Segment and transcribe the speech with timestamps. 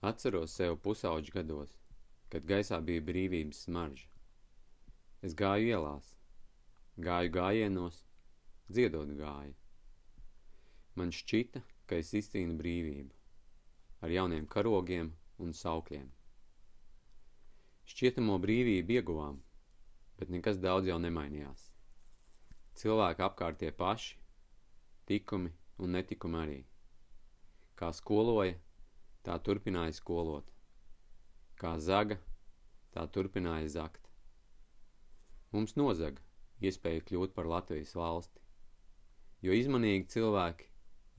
[0.00, 1.72] Atceros sev pusauģu gados,
[2.32, 4.06] kad gaisā bija brīvības smarža.
[5.20, 6.06] Es gāju ielās,
[7.06, 7.98] gāju gājienos,
[8.72, 9.52] dziedot gāju.
[10.96, 13.12] Man šķita, ka es izcīnu brīvību,
[14.00, 15.12] ar jauniem karogiem
[15.44, 16.08] un saukļiem.
[17.92, 19.36] Šķietamo brīvību ieguvām,
[20.16, 21.66] bet nekas daudz jau nemainījās.
[22.80, 24.16] Cilvēki apkārt tie paši,
[25.04, 26.58] tikumi un netikumi arī.
[27.76, 28.56] Kā skoloja,
[29.26, 30.46] tā turpināja skolot.
[31.60, 32.16] Kā zaga,
[32.94, 34.08] tā turpināja zakt.
[35.52, 36.22] Mums nozaga
[36.68, 38.42] iespēja kļūt par Latvijas valsti,
[39.46, 40.68] jo izmanīgi cilvēki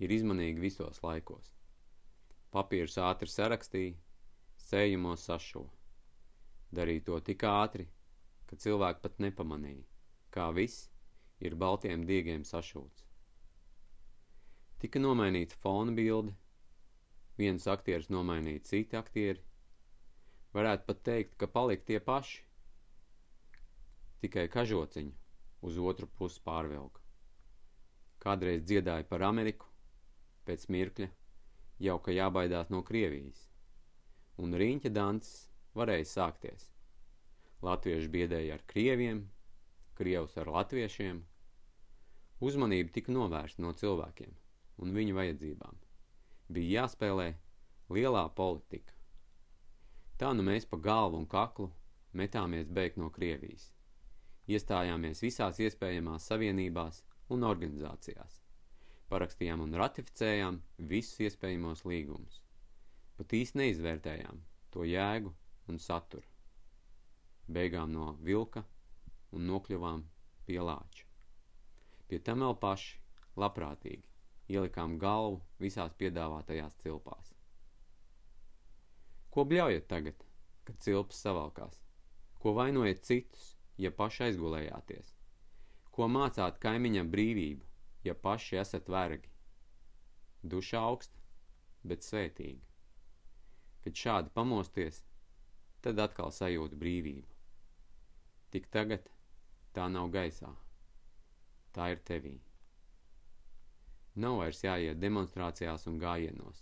[0.05, 1.51] ir izmanīgi visos laikos.
[2.51, 3.97] Papīrs ātri sarakstīja,
[4.70, 5.65] sējumos sašo.
[6.71, 7.85] Darīja to tik ātri,
[8.47, 9.85] ka cilvēki pat nepamanīja,
[10.35, 10.89] kā viss
[11.39, 13.05] ir baltiem diegiem sašūts.
[14.81, 16.33] Tika nomainīta fona bilde,
[17.41, 19.41] viens aktieris nomainīja citi aktieri.
[20.57, 22.41] Varētu pat teikt, ka palika tie paši.
[24.21, 25.13] Tikai kažociņu
[25.70, 27.01] uz otru pusi pārvilka.
[28.21, 29.65] Kādreiz dziedāja par Ameriku,
[30.45, 31.07] pēc mirkļa
[31.87, 33.39] jau ka jābaidās no Krievijas,
[34.45, 35.39] un riņķa dances
[35.79, 36.67] varēja sākties.
[37.65, 39.23] Latvieši biedēja ar krieviem,
[40.01, 41.23] krievus ar latviešiem.
[42.49, 44.33] Uzmanība tika novērsta no cilvēkiem
[44.81, 45.80] un viņu vajadzībām
[46.52, 47.27] bija jāspēlē
[47.96, 48.96] lielā politika.
[50.21, 51.71] Tā nu mēs pa galvu un kaklu
[52.13, 53.71] metāmies beigt no Krievijas.
[54.52, 57.02] Iestājāmies visās iespējamās savienībās
[57.34, 58.41] un organizācijās.
[59.12, 60.60] Parakstījām un ratificējām
[60.91, 62.41] visus iespējamos līgumus.
[63.18, 64.44] Pat īsti neizvērtējām
[64.75, 65.34] to jēgu
[65.72, 66.28] un saturu.
[67.52, 68.63] Beigām no vilka
[69.35, 70.06] un nokļuvām
[70.47, 71.07] pie lāča.
[72.07, 72.97] Pie tam vēl paši,
[73.40, 74.10] labprātīgi,
[74.52, 77.31] ielikām galvu visās piedāvātajās cilpās.
[79.31, 80.24] Ko bļaujat tagad,
[80.68, 81.78] kad cilpas savalkās?
[82.41, 83.46] Ko vainojat citus,
[83.78, 85.13] ja paši aizgulējāties?
[85.91, 87.67] Ko mācāt kaimiņam brīvību,
[88.03, 89.29] ja paši esat vergi?
[90.44, 91.22] Duša augsta,
[91.88, 92.66] bet svētīga.
[93.85, 95.01] Kad šādi pamosties,
[95.81, 97.28] tad atkal sajūta brīvību.
[98.51, 99.07] Tik tagad
[99.73, 100.51] tā nav gaisā,
[101.72, 102.35] tā ir tevī.
[104.19, 106.57] Nav vairs jāiet demonstrācijās un gājienos.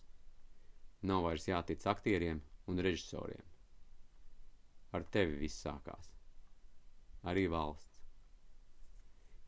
[1.09, 3.45] Nav vairs jātic aktieriem un režisoriem.
[4.93, 6.11] Ar tevi viss sākās.
[7.31, 8.03] Arī valsts.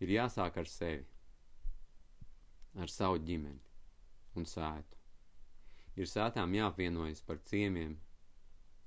[0.01, 1.05] Ir jāsāk ar sevi,
[2.81, 3.61] ar savu ģimeni
[4.41, 4.97] un sētu.
[6.01, 7.93] Ir sētām jāapvienojas par ciemiem,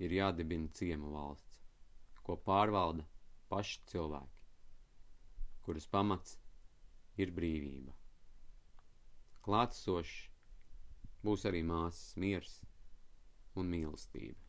[0.03, 1.61] ir jādibina ciemu valsts,
[2.27, 3.07] ko pārvalda
[3.53, 4.49] paši cilvēki,
[5.69, 6.35] kuras pamats
[7.23, 7.95] ir brīvība
[9.45, 10.15] klātsošs
[11.25, 12.55] būs arī māsas miers
[13.61, 14.44] un mīlestība.